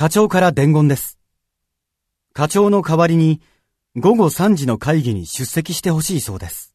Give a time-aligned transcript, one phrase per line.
[0.00, 1.18] 課長から伝言です。
[2.32, 3.42] 課長の代わりに
[3.96, 6.74] 午後3時の会議に出席してほしいそうです。